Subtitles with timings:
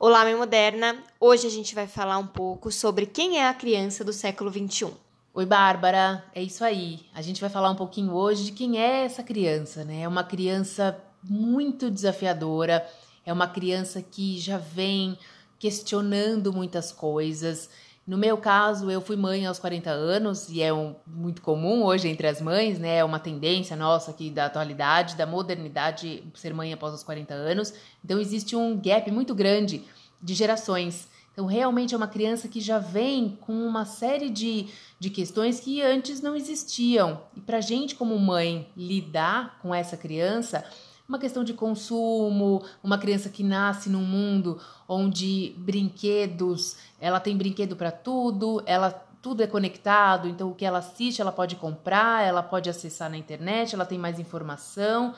[0.00, 0.96] Olá, mãe moderna.
[1.18, 4.92] Hoje a gente vai falar um pouco sobre quem é a criança do século 21.
[5.34, 7.00] Oi, Bárbara, é isso aí.
[7.12, 10.02] A gente vai falar um pouquinho hoje de quem é essa criança, né?
[10.02, 12.88] É uma criança muito desafiadora,
[13.26, 15.18] é uma criança que já vem
[15.58, 17.68] questionando muitas coisas.
[18.08, 22.08] No meu caso, eu fui mãe aos 40 anos e é um, muito comum hoje
[22.08, 22.96] entre as mães, né?
[22.96, 27.74] É uma tendência nossa aqui da atualidade, da modernidade, ser mãe após os 40 anos.
[28.02, 29.84] Então, existe um gap muito grande
[30.22, 31.06] de gerações.
[31.34, 35.82] Então, realmente é uma criança que já vem com uma série de, de questões que
[35.82, 37.20] antes não existiam.
[37.36, 40.64] E para gente, como mãe, lidar com essa criança,
[41.08, 47.74] uma questão de consumo, uma criança que nasce num mundo onde brinquedos, ela tem brinquedo
[47.74, 48.90] para tudo, ela
[49.22, 53.16] tudo é conectado, então o que ela assiste, ela pode comprar, ela pode acessar na
[53.16, 55.14] internet, ela tem mais informação.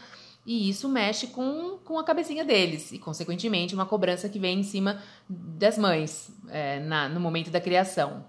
[0.47, 4.63] E isso mexe com, com a cabecinha deles e, consequentemente, uma cobrança que vem em
[4.63, 8.25] cima das mães é, na, no momento da criação.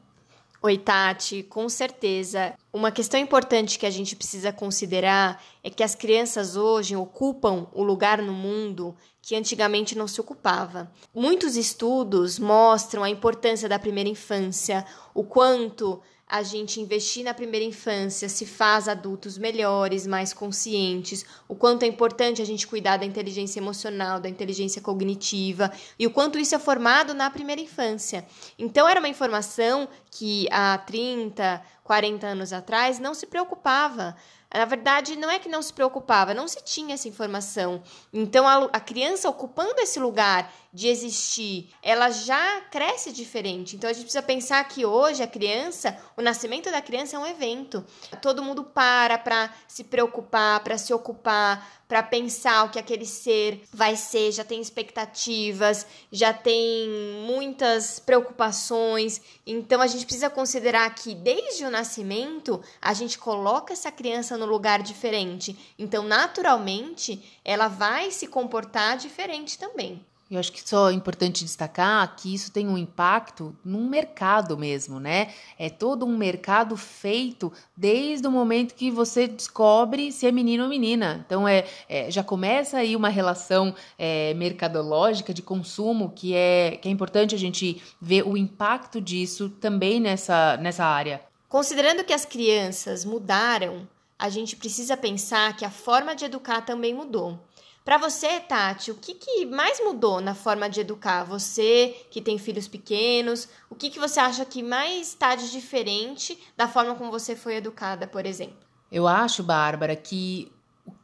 [0.64, 2.54] Oi, Tati, com certeza.
[2.72, 7.82] Uma questão importante que a gente precisa considerar é que as crianças hoje ocupam o
[7.82, 10.92] lugar no mundo que antigamente não se ocupava.
[11.16, 16.00] Muitos estudos mostram a importância da primeira infância, o quanto
[16.32, 21.88] a gente investir na primeira infância se faz adultos melhores, mais conscientes, o quanto é
[21.88, 26.60] importante a gente cuidar da inteligência emocional, da inteligência cognitiva e o quanto isso é
[26.60, 28.26] formado na primeira infância.
[28.58, 34.16] Então, era uma informação que há 30, 40 anos atrás não se preocupava.
[34.54, 37.82] Na verdade, não é que não se preocupava, não se tinha essa informação.
[38.12, 43.76] Então, a, a, criança ocupando esse lugar de existir, ela já cresce diferente.
[43.76, 47.26] Então, a gente precisa pensar que hoje a criança, o nascimento da criança é um
[47.26, 47.86] evento.
[48.22, 53.64] Todo mundo para para se preocupar, para se ocupar, para pensar o que aquele ser
[53.70, 56.88] vai ser, já tem expectativas, já tem
[57.28, 59.22] muitas preocupações.
[59.46, 64.46] Então a gente precisa considerar que desde o nascimento a gente coloca essa criança no
[64.46, 65.74] lugar diferente.
[65.78, 70.02] Então, naturalmente, ela vai se comportar diferente também.
[70.32, 74.98] Eu acho que só é importante destacar que isso tem um impacto no mercado mesmo,
[74.98, 75.34] né?
[75.60, 80.70] É todo um mercado feito desde o momento que você descobre se é menino ou
[80.70, 81.22] menina.
[81.26, 86.88] Então é, é já começa aí uma relação é, mercadológica de consumo que é, que
[86.88, 91.20] é importante a gente ver o impacto disso também nessa, nessa área.
[91.50, 93.86] Considerando que as crianças mudaram,
[94.18, 97.38] a gente precisa pensar que a forma de educar também mudou.
[97.84, 101.24] Para você, Tati, o que, que, mais mudou na forma de educar?
[101.24, 106.38] Você que tem filhos pequenos, o que, que você acha que mais está de diferente
[106.56, 108.58] da forma como você foi educada, por exemplo?
[108.92, 110.52] Eu acho, Bárbara, que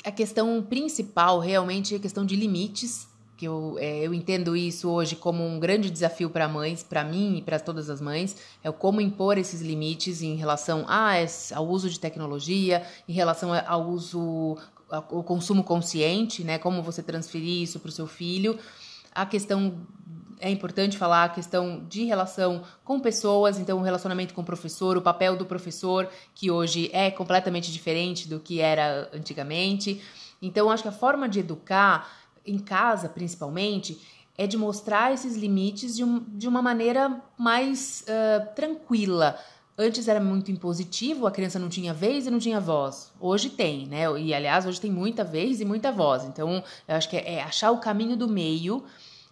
[0.04, 4.90] a questão principal realmente é a questão de limites, que eu, é, eu entendo isso
[4.90, 8.72] hoje como um grande desafio para mães, para mim e para todas as mães, é
[8.72, 11.12] como impor esses limites em relação a,
[11.56, 14.58] ao uso de tecnologia, em relação ao uso
[15.10, 16.58] o consumo consciente, né?
[16.58, 18.58] Como você transferir isso para o seu filho.
[19.14, 19.86] A questão
[20.40, 24.96] é importante falar a questão de relação com pessoas, então o relacionamento com o professor,
[24.96, 30.02] o papel do professor, que hoje é completamente diferente do que era antigamente.
[30.42, 32.10] Então, acho que a forma de educar,
[32.46, 34.00] em casa principalmente,
[34.38, 39.40] é de mostrar esses limites de, um, de uma maneira mais uh, tranquila
[39.80, 43.12] Antes era muito impositivo, a criança não tinha vez e não tinha voz.
[43.20, 44.06] Hoje tem, né?
[44.20, 46.24] E aliás, hoje tem muita vez e muita voz.
[46.24, 48.84] Então, eu acho que é, é achar o caminho do meio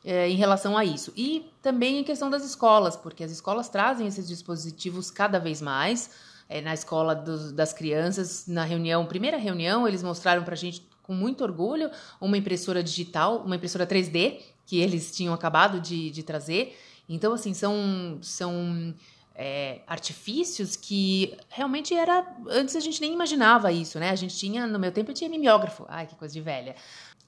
[0.03, 1.11] é, em relação a isso.
[1.17, 6.11] E também em questão das escolas, porque as escolas trazem esses dispositivos cada vez mais.
[6.47, 11.13] É, na escola dos, das crianças, na reunião, primeira reunião, eles mostraram pra gente com
[11.13, 11.89] muito orgulho
[12.21, 16.77] uma impressora digital, uma impressora 3D, que eles tinham acabado de, de trazer.
[17.09, 18.19] Então, assim, são.
[18.21, 18.93] são
[19.35, 22.25] é, artifícios que realmente era.
[22.47, 24.09] Antes a gente nem imaginava isso, né?
[24.09, 25.85] A gente tinha, no meu tempo, eu tinha mimeógrafo.
[25.89, 26.75] Ai, que coisa de velha.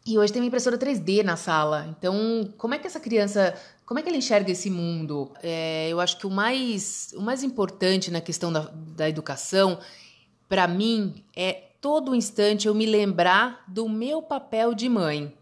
[0.06, 1.86] E hoje tem uma impressora 3D na sala.
[1.89, 3.54] Então, como é que essa criança.
[3.86, 5.31] Como é que ela enxerga esse mundo?
[5.44, 9.80] É, eu acho que o mais, o mais importante na questão da, da educação,
[10.48, 15.33] para mim, é todo instante eu me lembrar do meu papel de mãe.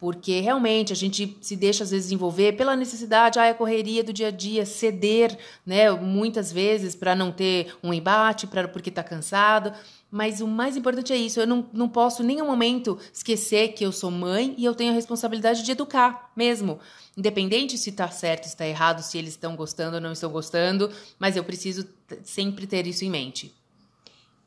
[0.00, 4.14] Porque realmente a gente se deixa às vezes envolver pela necessidade, ah, a correria do
[4.14, 9.04] dia a dia, ceder, né, muitas vezes para não ter um embate, para porque está
[9.04, 9.72] cansado.
[10.10, 13.84] Mas o mais importante é isso, eu não, não posso em nenhum momento esquecer que
[13.84, 16.80] eu sou mãe e eu tenho a responsabilidade de educar mesmo.
[17.16, 20.90] Independente se está certo, se está errado, se eles estão gostando ou não estão gostando,
[21.18, 21.86] mas eu preciso
[22.24, 23.54] sempre ter isso em mente.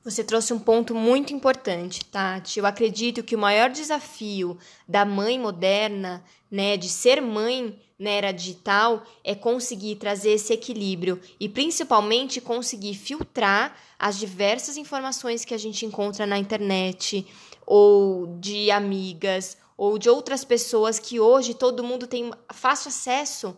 [0.04, 2.60] Você trouxe um ponto muito importante, Tati.
[2.60, 6.22] Eu acredito que o maior desafio da mãe moderna,
[6.52, 12.96] né, de ser mãe na era digital, é conseguir trazer esse equilíbrio e principalmente conseguir
[12.96, 17.26] filtrar as diversas informações que a gente encontra na internet
[17.66, 23.58] ou de amigas ou de outras pessoas que hoje todo mundo tem fácil acesso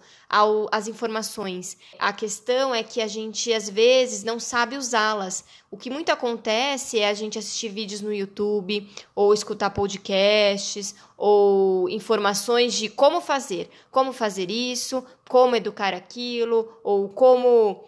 [0.71, 1.77] às informações.
[1.99, 5.43] A questão é que a gente às vezes não sabe usá-las.
[5.69, 11.89] O que muito acontece é a gente assistir vídeos no YouTube ou escutar podcasts ou
[11.89, 17.85] informações de como fazer, como fazer isso, como educar aquilo ou como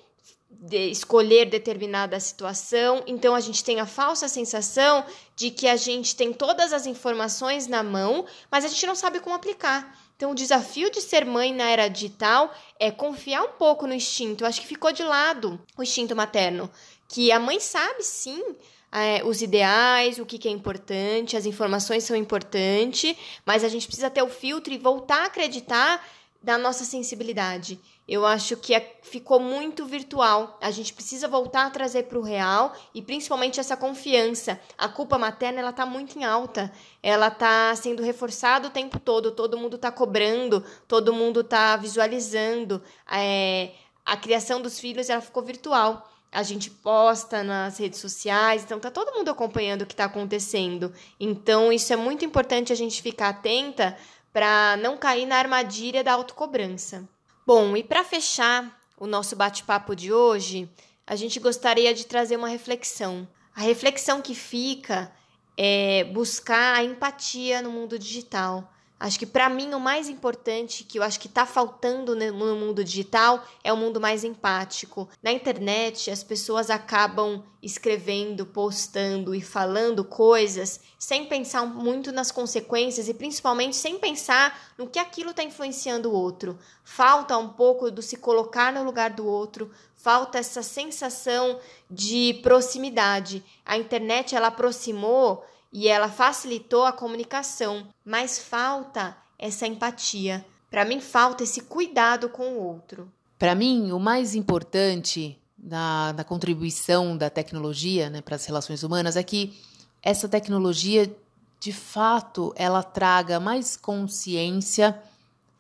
[0.60, 3.04] de escolher determinada situação.
[3.06, 5.06] Então a gente tem a falsa sensação
[5.36, 9.20] de que a gente tem todas as informações na mão, mas a gente não sabe
[9.20, 9.98] como aplicar.
[10.16, 14.44] Então o desafio de ser mãe na era digital é confiar um pouco no instinto.
[14.44, 16.70] Eu acho que ficou de lado o instinto materno,
[17.08, 18.44] que a mãe sabe sim
[18.92, 23.16] é, os ideais, o que, que é importante, as informações são importantes,
[23.46, 26.04] mas a gente precisa ter o filtro e voltar a acreditar
[26.42, 27.80] na nossa sensibilidade.
[28.08, 30.58] Eu acho que é, ficou muito virtual.
[30.62, 34.58] A gente precisa voltar a trazer para o real e principalmente essa confiança.
[34.78, 36.72] A culpa materna ela está muito em alta.
[37.04, 39.32] Ela está sendo reforçada o tempo todo.
[39.32, 40.64] Todo mundo está cobrando.
[40.88, 42.82] Todo mundo está visualizando.
[43.12, 43.72] É,
[44.06, 46.10] a criação dos filhos ela ficou virtual.
[46.32, 50.94] A gente posta nas redes sociais, então tá todo mundo acompanhando o que está acontecendo.
[51.20, 53.98] Então isso é muito importante a gente ficar atenta
[54.32, 57.08] para não cair na armadilha da autocobrança.
[57.48, 60.70] Bom, e para fechar o nosso bate-papo de hoje,
[61.08, 63.26] a gente gostaria de trazer uma reflexão.
[63.56, 65.10] A reflexão que fica
[65.56, 68.70] é buscar a empatia no mundo digital.
[69.00, 72.84] Acho que para mim o mais importante que eu acho que está faltando no mundo
[72.84, 75.08] digital é o mundo mais empático.
[75.22, 83.08] Na internet, as pessoas acabam escrevendo, postando e falando coisas sem pensar muito nas consequências
[83.08, 86.58] e principalmente sem pensar no que aquilo está influenciando o outro.
[86.84, 91.60] Falta um pouco do se colocar no lugar do outro, falta essa sensação
[91.90, 93.44] de proximidade.
[93.64, 95.46] A internet ela aproximou
[95.78, 100.44] e ela facilitou a comunicação, mas falta essa empatia.
[100.72, 103.12] Para mim, falta esse cuidado com o outro.
[103.38, 109.22] Para mim, o mais importante da, contribuição da tecnologia né, para as relações humanas é
[109.22, 109.56] que
[110.02, 111.16] essa tecnologia,
[111.60, 115.00] de fato, ela traga mais consciência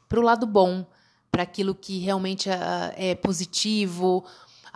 [0.09, 0.83] para o lado bom,
[1.29, 4.25] para aquilo que realmente é, é positivo,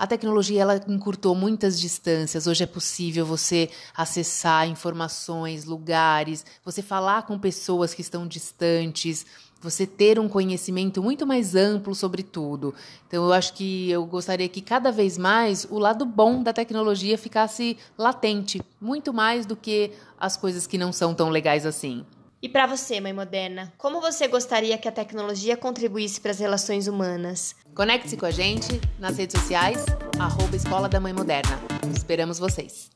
[0.01, 2.47] a tecnologia ela encurtou muitas distâncias.
[2.47, 9.27] Hoje é possível você acessar informações, lugares, você falar com pessoas que estão distantes,
[9.61, 12.73] você ter um conhecimento muito mais amplo sobre tudo.
[13.07, 17.15] Então, eu acho que eu gostaria que cada vez mais o lado bom da tecnologia
[17.15, 22.03] ficasse latente, muito mais do que as coisas que não são tão legais assim.
[22.41, 26.87] E para você, mãe moderna, como você gostaria que a tecnologia contribuísse para as relações
[26.87, 27.55] humanas?
[27.75, 29.85] Conecte-se com a gente nas redes sociais,
[30.19, 31.59] arroba Escola da Mãe Moderna.
[31.95, 32.89] Esperamos vocês!